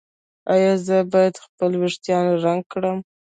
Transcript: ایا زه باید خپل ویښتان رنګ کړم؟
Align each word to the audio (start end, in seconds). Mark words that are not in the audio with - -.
ایا 0.53 0.73
زه 0.85 0.97
باید 1.11 1.35
خپل 1.45 1.71
ویښتان 1.81 2.25
رنګ 2.43 2.61
کړم؟ 2.71 2.97